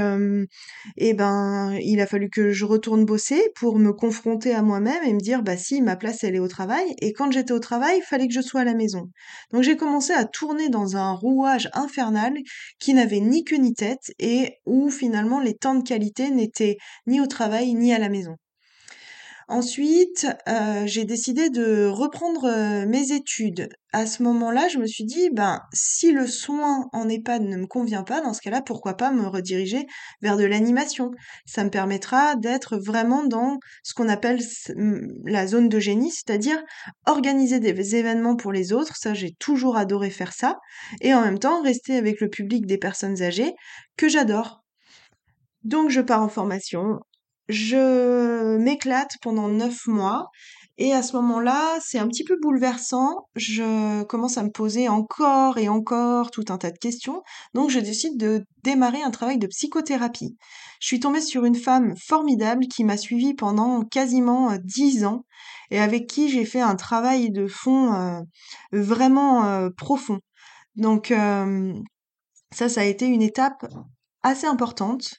et 0.97 1.13
ben, 1.13 1.77
il 1.81 1.99
a 2.01 2.07
fallu 2.07 2.29
que 2.29 2.51
je 2.51 2.65
retourne 2.65 3.05
bosser 3.05 3.41
pour 3.55 3.79
me 3.79 3.93
confronter 3.93 4.53
à 4.53 4.61
moi-même 4.61 5.03
et 5.05 5.13
me 5.13 5.19
dire, 5.19 5.43
bah 5.43 5.57
si, 5.57 5.81
ma 5.81 5.95
place, 5.95 6.23
elle 6.23 6.35
est 6.35 6.39
au 6.39 6.47
travail. 6.47 6.85
Et 7.01 7.13
quand 7.13 7.31
j'étais 7.31 7.53
au 7.53 7.59
travail, 7.59 7.99
il 7.99 8.03
fallait 8.03 8.27
que 8.27 8.33
je 8.33 8.41
sois 8.41 8.61
à 8.61 8.65
la 8.65 8.73
maison. 8.75 9.09
Donc, 9.51 9.63
j'ai 9.63 9.77
commencé 9.77 10.13
à 10.13 10.25
tourner 10.25 10.69
dans 10.69 10.97
un 10.97 11.11
rouage 11.13 11.69
infernal 11.73 12.33
qui 12.79 12.93
n'avait 12.93 13.19
ni 13.19 13.43
queue 13.43 13.57
ni 13.57 13.73
tête 13.73 14.11
et 14.19 14.53
où 14.65 14.89
finalement 14.89 15.39
les 15.39 15.55
temps 15.55 15.75
de 15.75 15.83
qualité 15.83 16.29
n'étaient 16.31 16.77
ni 17.07 17.21
au 17.21 17.27
travail 17.27 17.73
ni 17.73 17.93
à 17.93 17.99
la 17.99 18.09
maison. 18.09 18.35
Ensuite, 19.49 20.27
euh, 20.49 20.83
j'ai 20.87 21.06
décidé 21.06 21.49
de 21.49 21.87
reprendre 21.87 22.44
euh, 22.45 22.85
mes 22.85 23.13
études. 23.13 23.69
À 23.94 24.06
ce 24.06 24.21
moment-là, 24.23 24.68
je 24.68 24.77
me 24.77 24.85
suis 24.85 25.06
dit, 25.06 25.30
ben, 25.31 25.61
si 25.71 26.11
le 26.11 26.27
soin 26.27 26.89
en 26.92 27.07
EHPAD 27.07 27.44
ne 27.44 27.56
me 27.56 27.66
convient 27.66 28.04
pas, 28.04 28.19
dans 28.19 28.33
ce 28.33 28.42
cas-là, 28.42 28.61
pourquoi 28.61 28.95
pas 28.97 29.09
me 29.11 29.25
rediriger 29.25 29.87
vers 30.21 30.35
de 30.35 30.44
l'animation? 30.44 31.11
Ça 31.45 31.63
me 31.63 31.69
permettra 31.69 32.35
d'être 32.35 32.77
vraiment 32.77 33.23
dans 33.23 33.57
ce 33.83 33.94
qu'on 33.94 34.09
appelle 34.09 34.42
la 35.23 35.47
zone 35.47 35.69
de 35.69 35.80
génie, 35.80 36.11
c'est-à-dire 36.11 36.61
organiser 37.06 37.61
des 37.61 37.95
événements 37.95 38.35
pour 38.35 38.51
les 38.51 38.73
autres. 38.73 38.97
Ça, 38.97 39.13
j'ai 39.13 39.33
toujours 39.39 39.77
adoré 39.77 40.09
faire 40.09 40.33
ça. 40.33 40.57
Et 40.99 41.13
en 41.13 41.21
même 41.21 41.39
temps, 41.39 41.61
rester 41.61 41.95
avec 41.95 42.19
le 42.19 42.30
public 42.30 42.66
des 42.66 42.77
personnes 42.77 43.21
âgées 43.21 43.54
que 43.95 44.09
j'adore. 44.09 44.61
Donc 45.63 45.89
je 45.89 46.01
pars 46.01 46.21
en 46.21 46.30
formation 46.30 46.99
je 47.49 48.57
m'éclate 48.57 49.18
pendant 49.21 49.47
neuf 49.47 49.87
mois 49.87 50.30
et 50.80 50.94
à 50.94 51.01
ce 51.01 51.16
moment-là, 51.16 51.80
c'est 51.81 51.97
un 51.97 52.07
petit 52.07 52.23
peu 52.23 52.37
bouleversant. 52.39 53.27
Je 53.35 54.04
commence 54.04 54.37
à 54.37 54.44
me 54.44 54.51
poser 54.51 54.87
encore 54.89 55.57
et 55.57 55.69
encore 55.69 56.30
tout 56.30 56.45
un 56.49 56.59
tas 56.59 56.69
de 56.69 56.77
questions. 56.77 57.23
Donc, 57.56 57.71
je 57.71 57.80
décide 57.80 58.18
de 58.18 58.45
démarrer 58.63 59.01
un 59.01 59.09
travail 59.09 59.39
de 59.39 59.47
psychothérapie. 59.47 60.37
Je 60.80 60.87
suis 60.87 60.99
tombée 60.99 61.21
sur 61.21 61.45
une 61.45 61.56
femme 61.56 61.95
formidable 61.97 62.68
qui 62.68 62.83
m'a 62.83 62.97
suivie 62.97 63.33
pendant 63.33 63.83
quasiment 63.85 64.51
euh, 64.51 64.57
dix 64.63 65.04
ans 65.04 65.25
et 65.71 65.80
avec 65.80 66.06
qui 66.06 66.30
j'ai 66.30 66.45
fait 66.45 66.61
un 66.61 66.75
travail 66.75 67.31
de 67.31 67.47
fond 67.47 67.94
euh, 67.94 68.19
vraiment 68.71 69.45
euh, 69.45 69.69
profond. 69.75 70.19
Donc, 70.75 71.11
ça, 72.51 72.69
ça 72.69 72.81
a 72.81 72.83
été 72.83 73.07
une 73.07 73.23
étape 73.23 73.66
assez 74.21 74.45
importante 74.45 75.09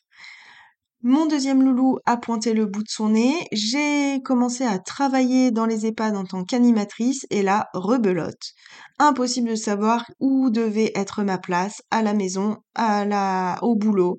mon 1.02 1.26
deuxième 1.26 1.62
loulou 1.62 1.98
a 2.06 2.16
pointé 2.16 2.54
le 2.54 2.66
bout 2.66 2.82
de 2.82 2.88
son 2.88 3.10
nez. 3.10 3.46
J'ai 3.52 4.20
commencé 4.24 4.64
à 4.64 4.80
travailler 4.80 5.52
dans 5.52 5.64
les 5.64 5.86
EHPAD 5.86 6.16
en 6.16 6.24
tant 6.24 6.44
qu'animatrice 6.44 7.24
et 7.30 7.42
là, 7.42 7.68
rebelote. 7.72 8.52
Impossible 8.98 9.50
de 9.50 9.54
savoir 9.54 10.04
où 10.18 10.50
devait 10.50 10.90
être 10.96 11.22
ma 11.22 11.38
place, 11.38 11.82
à 11.92 12.02
la 12.02 12.14
maison, 12.14 12.56
à 12.74 13.04
la, 13.04 13.58
au 13.62 13.76
boulot. 13.76 14.16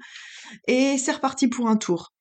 Et 0.68 0.98
c'est 0.98 1.12
reparti 1.12 1.50
pour 1.50 1.68
un 1.68 1.76
tour. 1.76 2.12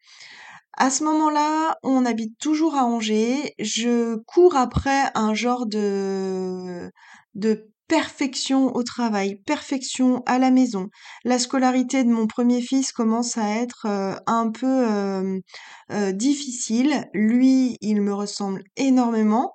À 0.76 0.90
ce 0.90 1.04
moment-là, 1.04 1.76
on 1.84 2.04
habite 2.04 2.36
toujours 2.38 2.74
à 2.74 2.84
Angers. 2.84 3.54
Je 3.60 4.16
cours 4.26 4.56
après 4.56 5.10
un 5.14 5.34
genre 5.34 5.66
de, 5.66 6.90
de 7.34 7.68
perfection 7.88 8.76
au 8.76 8.82
travail, 8.82 9.36
perfection 9.46 10.22
à 10.26 10.38
la 10.38 10.50
maison. 10.50 10.88
La 11.24 11.38
scolarité 11.38 12.04
de 12.04 12.10
mon 12.10 12.26
premier 12.26 12.60
fils 12.60 12.92
commence 12.92 13.38
à 13.38 13.48
être 13.56 13.86
euh, 13.86 14.14
un 14.26 14.50
peu 14.50 14.66
euh, 14.66 15.40
euh, 15.90 16.12
difficile. 16.12 17.08
Lui, 17.14 17.78
il 17.80 18.02
me 18.02 18.12
ressemble 18.14 18.62
énormément. 18.76 19.52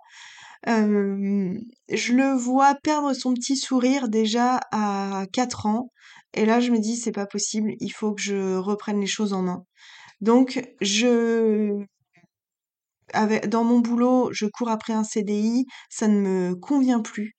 je 0.66 2.14
le 2.14 2.34
vois 2.36 2.76
perdre 2.84 3.14
son 3.14 3.34
petit 3.34 3.58
sourire 3.58 4.10
déjà 4.10 4.60
à 4.72 5.26
4 5.32 5.68
ans. 5.68 5.92
Et 6.34 6.46
là, 6.46 6.60
je 6.60 6.72
me 6.72 6.80
dis, 6.80 6.98
c'est 6.98 7.12
pas 7.12 7.28
possible, 7.28 7.74
il 7.80 7.92
faut 7.92 8.14
que 8.14 8.22
je 8.22 8.56
reprenne 8.56 9.00
les 9.00 9.08
choses 9.08 9.34
en 9.34 9.44
main. 9.44 9.64
Donc, 10.22 10.64
je, 10.82 11.86
dans 13.48 13.64
mon 13.64 13.80
boulot, 13.80 14.30
je 14.32 14.46
cours 14.46 14.70
après 14.70 14.94
un 14.94 15.04
CDI, 15.04 15.66
ça 15.90 16.08
ne 16.08 16.20
me 16.20 16.56
convient 16.56 17.02
plus. 17.02 17.36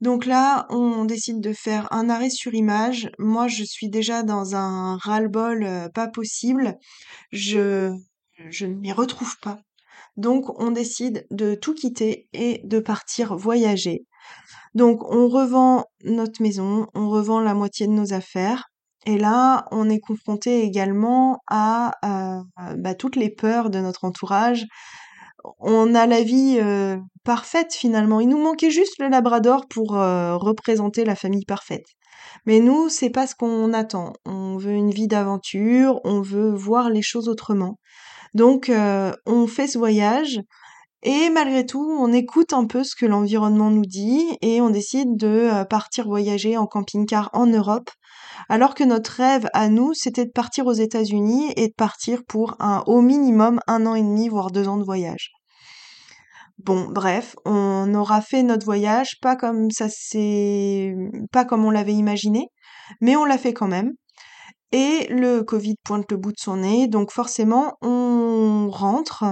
Donc 0.00 0.26
là, 0.26 0.66
on 0.70 1.04
décide 1.06 1.40
de 1.40 1.52
faire 1.52 1.88
un 1.90 2.10
arrêt 2.10 2.30
sur 2.30 2.54
image. 2.54 3.10
Moi, 3.18 3.48
je 3.48 3.64
suis 3.64 3.88
déjà 3.88 4.22
dans 4.22 4.54
un 4.54 4.96
ras-le-bol 4.98 5.64
euh, 5.64 5.88
pas 5.88 6.06
possible. 6.06 6.76
Je, 7.32 7.94
je 8.50 8.66
ne 8.66 8.74
m'y 8.74 8.92
retrouve 8.92 9.38
pas. 9.40 9.58
Donc, 10.16 10.60
on 10.60 10.70
décide 10.70 11.26
de 11.30 11.54
tout 11.54 11.74
quitter 11.74 12.28
et 12.32 12.60
de 12.64 12.78
partir 12.78 13.36
voyager. 13.36 14.06
Donc, 14.74 15.02
on 15.10 15.28
revend 15.28 15.84
notre 16.04 16.42
maison, 16.42 16.86
on 16.94 17.08
revend 17.08 17.40
la 17.40 17.54
moitié 17.54 17.86
de 17.86 17.92
nos 17.92 18.12
affaires. 18.12 18.64
Et 19.06 19.18
là, 19.18 19.66
on 19.70 19.88
est 19.88 20.00
confronté 20.00 20.62
également 20.62 21.38
à, 21.48 21.92
bah, 22.76 22.94
toutes 22.94 23.16
les 23.16 23.30
peurs 23.30 23.70
de 23.70 23.78
notre 23.78 24.04
entourage. 24.04 24.66
On 25.58 25.94
a 25.94 26.06
la 26.06 26.22
vie 26.22 26.58
euh, 26.60 26.96
parfaite 27.24 27.74
finalement. 27.74 28.20
Il 28.20 28.28
nous 28.28 28.42
manquait 28.42 28.70
juste 28.70 28.98
le 28.98 29.08
Labrador 29.08 29.66
pour 29.68 29.96
euh, 29.96 30.36
représenter 30.36 31.04
la 31.04 31.16
famille 31.16 31.44
parfaite. 31.44 31.86
Mais 32.46 32.60
nous, 32.60 32.88
c'est 32.88 33.10
pas 33.10 33.26
ce 33.26 33.34
qu'on 33.34 33.72
attend. 33.72 34.12
On 34.24 34.56
veut 34.56 34.72
une 34.72 34.90
vie 34.90 35.08
d'aventure, 35.08 36.00
on 36.04 36.20
veut 36.20 36.54
voir 36.54 36.90
les 36.90 37.02
choses 37.02 37.28
autrement. 37.28 37.78
Donc, 38.34 38.68
euh, 38.68 39.12
on 39.26 39.46
fait 39.46 39.66
ce 39.66 39.78
voyage 39.78 40.40
et 41.08 41.30
malgré 41.30 41.64
tout, 41.64 41.88
on 42.00 42.12
écoute 42.12 42.52
un 42.52 42.66
peu 42.66 42.82
ce 42.82 42.96
que 42.96 43.06
l'environnement 43.06 43.70
nous 43.70 43.86
dit 43.86 44.26
et 44.42 44.60
on 44.60 44.70
décide 44.70 45.16
de 45.16 45.28
euh, 45.28 45.64
partir 45.64 46.08
voyager 46.08 46.56
en 46.56 46.66
camping-car 46.66 47.30
en 47.32 47.46
Europe. 47.46 47.90
Alors 48.48 48.74
que 48.74 48.82
notre 48.82 49.12
rêve 49.12 49.48
à 49.52 49.68
nous, 49.68 49.94
c'était 49.94 50.24
de 50.24 50.32
partir 50.32 50.66
aux 50.66 50.72
États-Unis 50.72 51.52
et 51.54 51.68
de 51.68 51.72
partir 51.72 52.24
pour 52.26 52.56
un 52.58 52.82
au 52.88 53.02
minimum 53.02 53.60
un 53.68 53.86
an 53.86 53.94
et 53.94 54.02
demi, 54.02 54.28
voire 54.28 54.50
deux 54.50 54.66
ans 54.66 54.78
de 54.78 54.82
voyage. 54.82 55.30
Bon, 56.58 56.88
bref, 56.90 57.36
on 57.44 57.94
aura 57.94 58.20
fait 58.20 58.42
notre 58.42 58.64
voyage, 58.64 59.20
pas 59.22 59.36
comme 59.36 59.70
ça 59.70 59.86
c'est, 59.88 60.92
pas 61.30 61.44
comme 61.44 61.64
on 61.64 61.70
l'avait 61.70 61.94
imaginé, 61.94 62.48
mais 63.00 63.14
on 63.14 63.24
l'a 63.24 63.38
fait 63.38 63.52
quand 63.52 63.68
même. 63.68 63.92
Et 64.72 65.06
le 65.08 65.42
Covid 65.42 65.76
pointe 65.84 66.10
le 66.10 66.16
bout 66.16 66.32
de 66.32 66.40
son 66.40 66.56
nez, 66.56 66.88
donc 66.88 67.12
forcément, 67.12 67.74
on 67.80 68.68
rentre. 68.72 69.24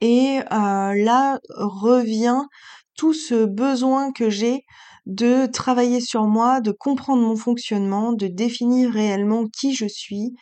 Et 0.00 0.40
euh, 0.52 0.94
là 0.94 1.38
revient 1.50 2.40
tout 2.96 3.14
ce 3.14 3.44
besoin 3.44 4.12
que 4.12 4.30
j'ai 4.30 4.62
de 5.06 5.46
travailler 5.46 6.00
sur 6.00 6.24
moi, 6.24 6.60
de 6.60 6.72
comprendre 6.72 7.22
mon 7.22 7.36
fonctionnement, 7.36 8.12
de 8.12 8.26
définir 8.26 8.92
réellement 8.92 9.46
qui 9.46 9.74
je 9.74 9.86
suis, 9.86 10.34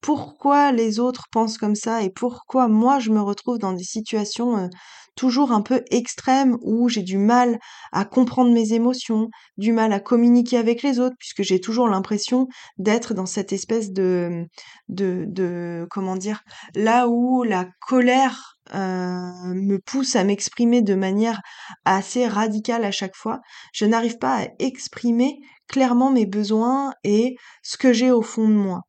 pourquoi 0.00 0.72
les 0.72 1.00
autres 1.00 1.26
pensent 1.30 1.58
comme 1.58 1.74
ça 1.74 2.02
et 2.02 2.10
pourquoi 2.10 2.68
moi 2.68 2.98
je 2.98 3.10
me 3.10 3.20
retrouve 3.20 3.58
dans 3.58 3.72
des 3.72 3.84
situations 3.84 4.56
euh, 4.56 4.68
toujours 5.16 5.52
un 5.52 5.62
peu 5.62 5.82
extrêmes 5.90 6.56
où 6.62 6.88
j'ai 6.88 7.02
du 7.02 7.18
mal 7.18 7.58
à 7.92 8.04
comprendre 8.04 8.52
mes 8.52 8.72
émotions, 8.72 9.28
du 9.56 9.72
mal 9.72 9.92
à 9.92 10.00
communiquer 10.00 10.58
avec 10.58 10.82
les 10.82 11.00
autres, 11.00 11.16
puisque 11.18 11.42
j'ai 11.42 11.60
toujours 11.60 11.88
l'impression 11.88 12.46
d'être 12.78 13.14
dans 13.14 13.26
cette 13.26 13.52
espèce 13.52 13.90
de, 13.92 14.46
de, 14.88 15.24
de, 15.28 15.86
comment 15.90 16.16
dire, 16.16 16.42
là 16.74 17.08
où 17.08 17.42
la 17.42 17.66
colère 17.80 18.55
euh, 18.74 19.54
me 19.54 19.78
pousse 19.78 20.16
à 20.16 20.24
m'exprimer 20.24 20.82
de 20.82 20.94
manière 20.94 21.40
assez 21.84 22.26
radicale 22.26 22.84
à 22.84 22.90
chaque 22.90 23.16
fois, 23.16 23.40
je 23.72 23.84
n'arrive 23.84 24.18
pas 24.18 24.42
à 24.42 24.48
exprimer 24.58 25.38
clairement 25.68 26.10
mes 26.10 26.26
besoins 26.26 26.92
et 27.04 27.36
ce 27.62 27.76
que 27.76 27.92
j'ai 27.92 28.10
au 28.10 28.22
fond 28.22 28.48
de 28.48 28.54
moi. 28.54 28.82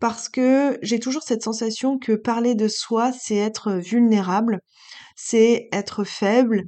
Parce 0.00 0.28
que 0.28 0.78
j'ai 0.82 0.98
toujours 0.98 1.22
cette 1.22 1.42
sensation 1.42 1.98
que 1.98 2.12
parler 2.12 2.54
de 2.54 2.68
soi, 2.68 3.12
c'est 3.12 3.36
être 3.36 3.74
vulnérable, 3.74 4.60
c'est 5.16 5.68
être 5.72 6.04
faible 6.04 6.64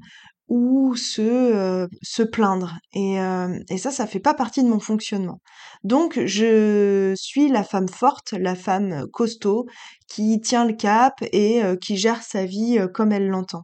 ou 0.48 0.94
se, 0.96 1.22
euh, 1.22 1.86
se 2.02 2.22
plaindre. 2.22 2.74
Et, 2.92 3.20
euh, 3.20 3.58
et 3.70 3.78
ça, 3.78 3.90
ça 3.90 4.06
fait 4.06 4.20
pas 4.20 4.34
partie 4.34 4.62
de 4.62 4.68
mon 4.68 4.80
fonctionnement. 4.80 5.40
Donc, 5.84 6.20
je 6.24 7.14
suis 7.16 7.48
la 7.48 7.64
femme 7.64 7.88
forte, 7.88 8.32
la 8.32 8.54
femme 8.54 9.06
costaud, 9.12 9.66
qui 10.08 10.40
tient 10.40 10.64
le 10.64 10.74
cap 10.74 11.14
et 11.32 11.62
euh, 11.62 11.76
qui 11.76 11.96
gère 11.96 12.22
sa 12.22 12.44
vie 12.44 12.78
comme 12.92 13.12
elle 13.12 13.28
l'entend. 13.28 13.62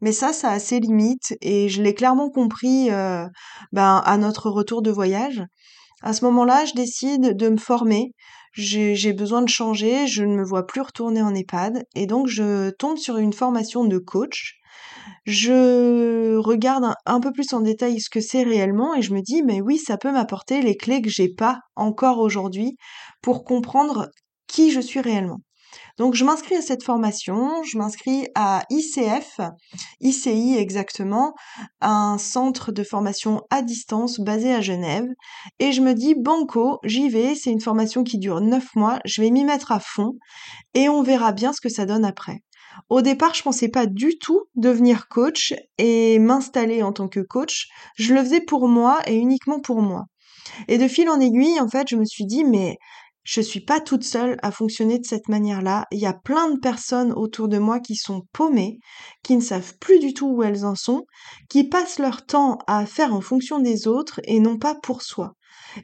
Mais 0.00 0.12
ça, 0.12 0.32
ça 0.32 0.50
a 0.52 0.58
ses 0.60 0.80
limites 0.80 1.36
et 1.40 1.68
je 1.68 1.82
l'ai 1.82 1.92
clairement 1.92 2.30
compris 2.30 2.88
ben, 3.72 4.02
à 4.04 4.16
notre 4.16 4.48
retour 4.48 4.80
de 4.80 4.92
voyage. 4.92 5.42
À 6.02 6.12
ce 6.12 6.24
moment-là, 6.26 6.64
je 6.64 6.74
décide 6.74 7.36
de 7.36 7.48
me 7.48 7.56
former, 7.56 8.12
j'ai 8.52 9.12
besoin 9.12 9.42
de 9.42 9.48
changer, 9.48 10.06
je 10.06 10.22
ne 10.24 10.36
me 10.36 10.44
vois 10.44 10.66
plus 10.66 10.80
retourner 10.80 11.22
en 11.22 11.34
EHPAD 11.34 11.84
et 11.96 12.06
donc 12.06 12.28
je 12.28 12.70
tombe 12.70 12.96
sur 12.96 13.16
une 13.16 13.32
formation 13.32 13.84
de 13.84 13.98
coach. 13.98 14.57
Je 15.24 16.36
regarde 16.36 16.94
un, 17.06 17.20
peu 17.20 17.32
plus 17.32 17.52
en 17.52 17.60
détail 17.60 18.00
ce 18.00 18.10
que 18.10 18.20
c'est 18.20 18.42
réellement 18.42 18.94
et 18.94 19.02
je 19.02 19.12
me 19.12 19.20
dis 19.20 19.42
mais 19.42 19.60
oui, 19.60 19.78
ça 19.78 19.98
peut 19.98 20.12
m'apporter 20.12 20.62
les 20.62 20.76
clés 20.76 21.02
que 21.02 21.10
j'ai 21.10 21.28
pas 21.28 21.60
encore 21.76 22.18
aujourd'hui 22.18 22.76
pour 23.22 23.44
comprendre 23.44 24.08
qui 24.46 24.70
je 24.70 24.80
suis 24.80 25.00
réellement. 25.00 25.40
Donc 25.98 26.14
je 26.14 26.24
m'inscris 26.24 26.54
à 26.54 26.62
cette 26.62 26.82
formation, 26.82 27.62
je 27.64 27.76
m'inscris 27.76 28.28
à 28.34 28.62
ICF, 28.70 29.40
ICI 30.00 30.56
exactement, 30.56 31.34
un 31.80 32.18
centre 32.18 32.72
de 32.72 32.82
formation 32.82 33.42
à 33.50 33.62
distance 33.62 34.20
basé 34.20 34.54
à 34.54 34.60
Genève, 34.60 35.08
et 35.58 35.72
je 35.72 35.80
me 35.80 35.94
dis 35.94 36.14
banco, 36.14 36.78
j'y 36.84 37.08
vais, 37.08 37.34
c'est 37.34 37.50
une 37.50 37.60
formation 37.60 38.04
qui 38.04 38.18
dure 38.18 38.40
9 38.40 38.64
mois, 38.76 39.00
je 39.04 39.20
vais 39.20 39.30
m'y 39.30 39.44
mettre 39.44 39.72
à 39.72 39.80
fond, 39.80 40.12
et 40.74 40.88
on 40.88 41.02
verra 41.02 41.32
bien 41.32 41.52
ce 41.52 41.60
que 41.60 41.68
ça 41.68 41.84
donne 41.84 42.04
après. 42.04 42.42
Au 42.88 43.02
départ, 43.02 43.34
je 43.34 43.42
pensais 43.42 43.68
pas 43.68 43.86
du 43.86 44.18
tout 44.18 44.44
devenir 44.54 45.08
coach 45.08 45.54
et 45.78 46.18
m'installer 46.18 46.82
en 46.82 46.92
tant 46.92 47.08
que 47.08 47.20
coach. 47.20 47.68
Je 47.96 48.14
le 48.14 48.22
faisais 48.22 48.40
pour 48.40 48.68
moi 48.68 49.00
et 49.06 49.16
uniquement 49.16 49.60
pour 49.60 49.82
moi. 49.82 50.04
Et 50.68 50.78
de 50.78 50.88
fil 50.88 51.08
en 51.08 51.20
aiguille, 51.20 51.60
en 51.60 51.68
fait, 51.68 51.88
je 51.88 51.96
me 51.96 52.04
suis 52.04 52.24
dit, 52.24 52.44
mais 52.44 52.78
je 53.24 53.42
suis 53.42 53.60
pas 53.60 53.80
toute 53.80 54.04
seule 54.04 54.38
à 54.42 54.50
fonctionner 54.50 54.98
de 54.98 55.04
cette 55.04 55.28
manière-là. 55.28 55.86
Il 55.92 55.98
y 55.98 56.06
a 56.06 56.14
plein 56.14 56.50
de 56.50 56.58
personnes 56.58 57.12
autour 57.12 57.48
de 57.48 57.58
moi 57.58 57.78
qui 57.78 57.94
sont 57.94 58.22
paumées, 58.32 58.78
qui 59.22 59.36
ne 59.36 59.42
savent 59.42 59.76
plus 59.78 59.98
du 59.98 60.14
tout 60.14 60.28
où 60.28 60.42
elles 60.42 60.64
en 60.64 60.74
sont, 60.74 61.04
qui 61.50 61.64
passent 61.64 61.98
leur 61.98 62.24
temps 62.24 62.56
à 62.66 62.86
faire 62.86 63.12
en 63.12 63.20
fonction 63.20 63.58
des 63.58 63.86
autres 63.86 64.20
et 64.24 64.40
non 64.40 64.58
pas 64.58 64.74
pour 64.74 65.02
soi. 65.02 65.34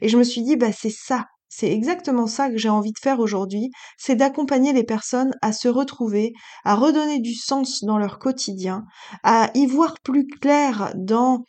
Et 0.01 0.09
je 0.09 0.17
me 0.17 0.23
suis 0.23 0.41
dit, 0.41 0.55
bah, 0.55 0.71
c'est 0.71 0.89
ça. 0.89 1.25
C'est 1.47 1.71
exactement 1.71 2.27
ça 2.27 2.49
que 2.49 2.57
j'ai 2.57 2.69
envie 2.69 2.91
de 2.91 2.99
faire 2.99 3.19
aujourd'hui, 3.19 3.71
c'est 3.97 4.15
d'accompagner 4.15 4.73
les 4.73 4.83
personnes 4.83 5.31
à 5.41 5.53
se 5.53 5.67
retrouver, 5.67 6.33
à 6.63 6.75
redonner 6.75 7.19
du 7.19 7.33
sens 7.33 7.83
dans 7.83 7.97
leur 7.97 8.19
quotidien, 8.19 8.83
à 9.23 9.51
y 9.53 9.65
voir 9.65 9.95
plus 10.03 10.27
clair 10.27 10.91
dans 10.95 11.43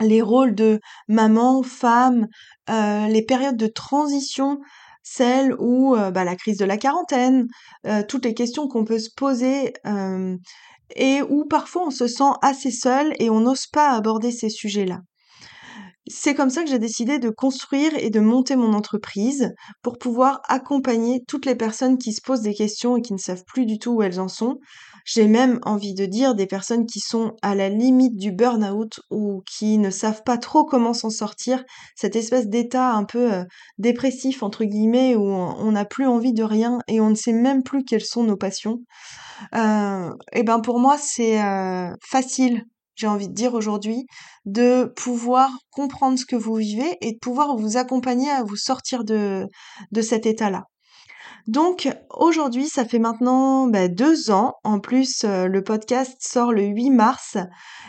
les 0.00 0.22
rôles 0.22 0.54
de 0.54 0.80
maman, 1.08 1.62
femme, 1.62 2.26
euh, 2.70 3.06
les 3.08 3.24
périodes 3.24 3.56
de 3.56 3.66
transition 3.66 4.60
celle 5.06 5.54
où 5.58 5.94
euh, 5.94 6.10
bah, 6.10 6.24
la 6.24 6.34
crise 6.34 6.56
de 6.56 6.64
la 6.64 6.78
quarantaine, 6.78 7.46
euh, 7.86 8.02
toutes 8.08 8.24
les 8.24 8.32
questions 8.32 8.68
qu'on 8.68 8.84
peut 8.84 8.98
se 8.98 9.10
poser 9.14 9.74
et 10.96 11.22
où 11.22 11.44
parfois 11.46 11.86
on 11.86 11.90
se 11.90 12.06
sent 12.06 12.32
assez 12.42 12.70
seul 12.70 13.14
et 13.18 13.30
on 13.30 13.40
n'ose 13.40 13.66
pas 13.66 13.90
aborder 13.90 14.30
ces 14.30 14.48
sujets-là. 14.48 15.00
C'est 16.06 16.34
comme 16.34 16.50
ça 16.50 16.62
que 16.62 16.68
j'ai 16.68 16.78
décidé 16.78 17.18
de 17.18 17.30
construire 17.30 17.92
et 17.96 18.10
de 18.10 18.20
monter 18.20 18.56
mon 18.56 18.74
entreprise 18.74 19.54
pour 19.82 19.98
pouvoir 19.98 20.42
accompagner 20.48 21.24
toutes 21.26 21.46
les 21.46 21.54
personnes 21.54 21.96
qui 21.96 22.12
se 22.12 22.20
posent 22.20 22.42
des 22.42 22.54
questions 22.54 22.96
et 22.96 23.02
qui 23.02 23.14
ne 23.14 23.18
savent 23.18 23.44
plus 23.46 23.64
du 23.64 23.78
tout 23.78 23.92
où 23.92 24.02
elles 24.02 24.20
en 24.20 24.28
sont 24.28 24.58
j'ai 25.04 25.28
même 25.28 25.60
envie 25.62 25.94
de 25.94 26.06
dire 26.06 26.34
des 26.34 26.46
personnes 26.46 26.86
qui 26.86 27.00
sont 27.00 27.36
à 27.42 27.54
la 27.54 27.68
limite 27.68 28.16
du 28.16 28.32
burn-out 28.32 29.00
ou 29.10 29.42
qui 29.46 29.78
ne 29.78 29.90
savent 29.90 30.22
pas 30.24 30.38
trop 30.38 30.64
comment 30.64 30.94
s'en 30.94 31.10
sortir, 31.10 31.62
cette 31.94 32.16
espèce 32.16 32.48
d'état 32.48 32.92
un 32.92 33.04
peu 33.04 33.32
euh, 33.32 33.44
dépressif 33.78 34.42
entre 34.42 34.64
guillemets 34.64 35.14
où 35.14 35.22
on 35.22 35.72
n'a 35.72 35.84
plus 35.84 36.06
envie 36.06 36.32
de 36.32 36.42
rien 36.42 36.78
et 36.88 37.00
on 37.00 37.10
ne 37.10 37.14
sait 37.14 37.32
même 37.32 37.62
plus 37.62 37.84
quelles 37.84 38.04
sont 38.04 38.24
nos 38.24 38.36
passions. 38.36 38.78
Euh, 39.54 40.10
et 40.32 40.42
ben 40.42 40.60
pour 40.60 40.78
moi 40.78 40.96
c'est 40.98 41.42
euh, 41.42 41.90
facile 42.00 42.64
j'ai 42.94 43.06
envie 43.06 43.28
de 43.28 43.34
dire 43.34 43.54
aujourd'hui, 43.54 44.06
de 44.44 44.92
pouvoir 44.96 45.50
comprendre 45.70 46.18
ce 46.18 46.26
que 46.26 46.36
vous 46.36 46.54
vivez 46.54 46.96
et 47.00 47.12
de 47.12 47.18
pouvoir 47.18 47.56
vous 47.56 47.76
accompagner 47.76 48.30
à 48.30 48.42
vous 48.42 48.56
sortir 48.56 49.04
de, 49.04 49.46
de 49.92 50.02
cet 50.02 50.26
état-là. 50.26 50.64
Donc 51.46 51.88
aujourd'hui, 52.10 52.68
ça 52.68 52.84
fait 52.84 52.98
maintenant 52.98 53.66
bah, 53.66 53.88
deux 53.88 54.30
ans. 54.30 54.54
En 54.64 54.80
plus, 54.80 55.24
euh, 55.24 55.46
le 55.46 55.62
podcast 55.62 56.16
sort 56.20 56.52
le 56.52 56.62
8 56.62 56.90
mars. 56.90 57.36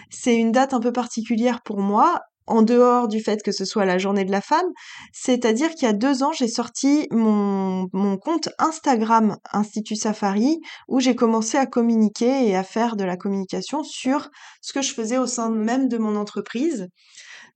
C'est 0.09 0.35
une 0.35 0.51
date 0.51 0.73
un 0.73 0.81
peu 0.81 0.91
particulière 0.91 1.61
pour 1.63 1.79
moi. 1.79 2.19
En 2.47 2.61
dehors 2.61 3.07
du 3.07 3.19
fait 3.21 3.43
que 3.43 3.51
ce 3.51 3.65
soit 3.65 3.85
la 3.85 3.97
journée 3.97 4.25
de 4.25 4.31
la 4.31 4.41
femme, 4.41 4.67
c'est-à-dire 5.13 5.71
qu'il 5.71 5.83
y 5.83 5.89
a 5.89 5.93
deux 5.93 6.23
ans, 6.23 6.31
j'ai 6.31 6.47
sorti 6.47 7.07
mon, 7.11 7.87
compte 8.17 8.49
Instagram 8.59 9.37
Institut 9.51 9.95
Safari, 9.95 10.59
où 10.87 10.99
j'ai 10.99 11.15
commencé 11.15 11.57
à 11.57 11.65
communiquer 11.65 12.47
et 12.47 12.55
à 12.55 12.63
faire 12.63 12.95
de 12.95 13.03
la 13.03 13.17
communication 13.17 13.83
sur 13.83 14.29
ce 14.61 14.73
que 14.73 14.81
je 14.81 14.93
faisais 14.93 15.17
au 15.17 15.27
sein 15.27 15.49
même 15.49 15.87
de 15.87 15.97
mon 15.97 16.15
entreprise. 16.15 16.87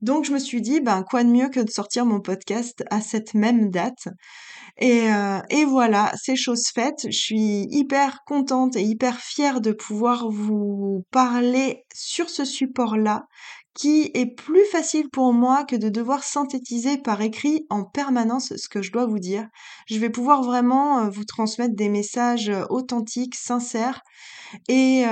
Donc 0.01 0.23
je 0.23 0.31
me 0.31 0.39
suis 0.39 0.61
dit, 0.61 0.79
ben 0.79 1.03
quoi 1.03 1.23
de 1.23 1.29
mieux 1.29 1.49
que 1.49 1.59
de 1.59 1.69
sortir 1.69 2.05
mon 2.05 2.21
podcast 2.21 2.83
à 2.89 3.01
cette 3.01 3.33
même 3.33 3.69
date? 3.69 4.07
Et, 4.77 5.11
euh, 5.11 5.39
et 5.49 5.65
voilà, 5.65 6.13
c'est 6.15 6.37
chose 6.37 6.63
faite. 6.73 7.05
Je 7.05 7.17
suis 7.17 7.67
hyper 7.69 8.19
contente 8.25 8.77
et 8.77 8.81
hyper 8.81 9.19
fière 9.19 9.59
de 9.59 9.73
pouvoir 9.73 10.29
vous 10.29 11.05
parler 11.11 11.83
sur 11.93 12.29
ce 12.29 12.45
support-là 12.45 13.25
qui 13.79 14.11
est 14.13 14.25
plus 14.25 14.65
facile 14.65 15.09
pour 15.09 15.31
moi 15.31 15.63
que 15.63 15.75
de 15.75 15.87
devoir 15.87 16.23
synthétiser 16.23 16.97
par 16.97 17.21
écrit 17.21 17.65
en 17.69 17.85
permanence 17.85 18.53
ce 18.57 18.67
que 18.67 18.81
je 18.81 18.91
dois 18.91 19.05
vous 19.05 19.19
dire. 19.19 19.47
Je 19.87 19.99
vais 19.99 20.09
pouvoir 20.09 20.43
vraiment 20.43 20.99
euh, 20.99 21.09
vous 21.09 21.23
transmettre 21.23 21.75
des 21.75 21.87
messages 21.87 22.49
euh, 22.49 22.65
authentiques, 22.69 23.35
sincères 23.35 24.01
et 24.67 25.05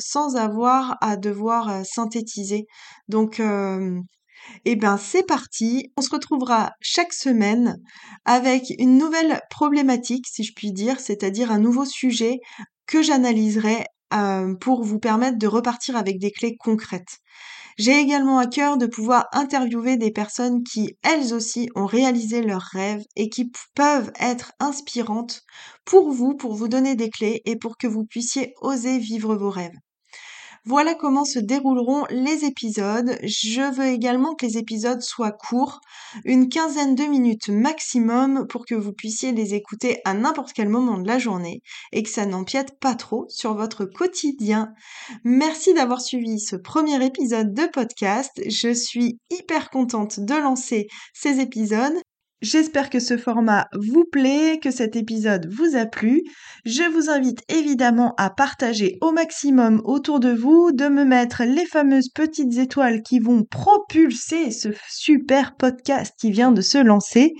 sans 0.00 0.34
avoir 0.34 0.96
à 1.00 1.16
devoir 1.16 1.86
synthétiser. 1.86 2.66
Donc 3.06 3.40
eh 4.64 4.76
bien, 4.76 4.96
c'est 4.96 5.22
parti. 5.22 5.92
On 5.96 6.02
se 6.02 6.10
retrouvera 6.10 6.72
chaque 6.80 7.12
semaine 7.12 7.76
avec 8.24 8.72
une 8.78 8.98
nouvelle 8.98 9.40
problématique, 9.50 10.26
si 10.26 10.42
je 10.42 10.52
puis 10.54 10.72
dire, 10.72 10.98
c'est-à-dire 11.00 11.50
un 11.50 11.58
nouveau 11.58 11.84
sujet 11.84 12.38
que 12.86 13.02
j'analyserai 13.02 13.84
euh, 14.12 14.54
pour 14.56 14.82
vous 14.82 14.98
permettre 14.98 15.38
de 15.38 15.46
repartir 15.46 15.96
avec 15.96 16.18
des 16.18 16.32
clés 16.32 16.56
concrètes. 16.58 17.18
J'ai 17.80 17.98
également 17.98 18.38
à 18.38 18.46
cœur 18.46 18.76
de 18.78 18.86
pouvoir 18.86 19.26
interviewer 19.32 19.96
des 19.96 20.12
personnes 20.12 20.62
qui, 20.62 20.96
elles 21.02 21.34
aussi, 21.34 21.68
ont 21.74 21.84
réalisé 21.86 22.42
leurs 22.42 22.62
rêves 22.62 23.02
et 23.16 23.28
qui 23.28 23.50
peuvent 23.74 24.12
être 24.20 24.52
inspirantes 24.60 25.42
pour 25.84 26.12
vous, 26.12 26.36
pour 26.36 26.54
vous 26.54 26.68
donner 26.68 26.94
des 26.94 27.10
clés 27.10 27.42
et 27.44 27.56
pour 27.56 27.76
que 27.76 27.88
vous 27.88 28.04
puissiez 28.04 28.54
oser 28.60 29.00
vivre 29.00 29.34
vos 29.34 29.50
rêves. 29.50 29.74
Voilà 30.66 30.94
comment 30.94 31.24
se 31.24 31.38
dérouleront 31.38 32.04
les 32.10 32.44
épisodes. 32.44 33.18
Je 33.22 33.74
veux 33.74 33.86
également 33.86 34.34
que 34.34 34.44
les 34.44 34.58
épisodes 34.58 35.00
soient 35.00 35.32
courts, 35.32 35.80
une 36.24 36.50
quinzaine 36.50 36.94
de 36.94 37.04
minutes 37.04 37.48
maximum 37.48 38.46
pour 38.46 38.66
que 38.66 38.74
vous 38.74 38.92
puissiez 38.92 39.32
les 39.32 39.54
écouter 39.54 40.00
à 40.04 40.12
n'importe 40.12 40.52
quel 40.52 40.68
moment 40.68 40.98
de 40.98 41.08
la 41.08 41.18
journée 41.18 41.62
et 41.92 42.02
que 42.02 42.10
ça 42.10 42.26
n'empiète 42.26 42.78
pas 42.78 42.94
trop 42.94 43.24
sur 43.28 43.54
votre 43.54 43.86
quotidien. 43.86 44.74
Merci 45.24 45.72
d'avoir 45.72 46.02
suivi 46.02 46.38
ce 46.38 46.56
premier 46.56 47.02
épisode 47.04 47.54
de 47.54 47.66
podcast. 47.66 48.32
Je 48.46 48.74
suis 48.74 49.18
hyper 49.30 49.70
contente 49.70 50.20
de 50.20 50.34
lancer 50.34 50.88
ces 51.14 51.40
épisodes 51.40 51.94
J'espère 52.42 52.88
que 52.88 53.00
ce 53.00 53.18
format 53.18 53.68
vous 53.74 54.04
plaît, 54.04 54.58
que 54.62 54.70
cet 54.70 54.96
épisode 54.96 55.46
vous 55.52 55.76
a 55.76 55.84
plu. 55.84 56.22
Je 56.64 56.84
vous 56.90 57.10
invite 57.10 57.42
évidemment 57.50 58.14
à 58.16 58.30
partager 58.30 58.96
au 59.02 59.12
maximum 59.12 59.82
autour 59.84 60.20
de 60.20 60.32
vous, 60.32 60.72
de 60.72 60.88
me 60.88 61.04
mettre 61.04 61.44
les 61.44 61.66
fameuses 61.66 62.08
petites 62.08 62.56
étoiles 62.56 63.02
qui 63.02 63.18
vont 63.18 63.44
propulser 63.44 64.52
ce 64.52 64.68
super 64.88 65.54
podcast 65.56 66.14
qui 66.18 66.30
vient 66.30 66.50
de 66.50 66.62
se 66.62 66.78
lancer 66.78 67.34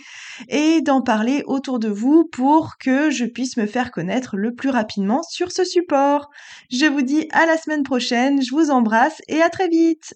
et 0.50 0.82
d'en 0.82 1.00
parler 1.00 1.44
autour 1.46 1.78
de 1.78 1.88
vous 1.88 2.26
pour 2.30 2.76
que 2.78 3.08
je 3.08 3.24
puisse 3.24 3.56
me 3.56 3.64
faire 3.64 3.92
connaître 3.92 4.36
le 4.36 4.54
plus 4.54 4.70
rapidement 4.70 5.22
sur 5.22 5.50
ce 5.50 5.64
support. 5.64 6.28
Je 6.70 6.84
vous 6.84 7.02
dis 7.02 7.26
à 7.32 7.46
la 7.46 7.56
semaine 7.56 7.84
prochaine, 7.84 8.42
je 8.42 8.54
vous 8.54 8.70
embrasse 8.70 9.22
et 9.28 9.40
à 9.40 9.48
très 9.48 9.68
vite 9.68 10.14